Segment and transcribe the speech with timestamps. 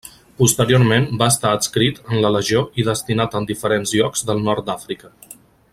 [0.37, 5.13] Posteriorment va estar adscrit en la Legió i destinat en diferents llocs del nord d'Àfrica.